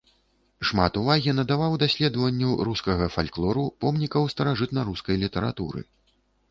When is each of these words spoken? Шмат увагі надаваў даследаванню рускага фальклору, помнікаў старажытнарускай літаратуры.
Шмат 0.69 0.95
увагі 1.01 1.35
надаваў 1.39 1.75
даследаванню 1.85 2.49
рускага 2.71 3.11
фальклору, 3.17 3.67
помнікаў 3.87 4.23
старажытнарускай 4.37 5.15
літаратуры. 5.29 5.79